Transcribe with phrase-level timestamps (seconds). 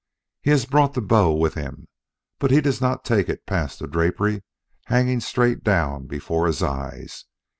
[0.41, 1.87] He has brought the bow with him,
[2.39, 4.41] but he does not take it past the drapery
[4.85, 7.25] hanging straight down before his eyes.